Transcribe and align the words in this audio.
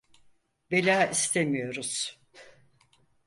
Bela 0.71 1.05
istemiyoruz. 1.09 2.19